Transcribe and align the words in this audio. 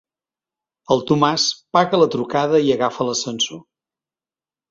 El 0.95 1.03
Tomàs 1.09 1.43
paga 1.77 1.99
la 2.03 2.09
trucada 2.15 2.63
i 2.69 2.73
agafa 2.77 3.09
l'ascensor. 3.09 3.63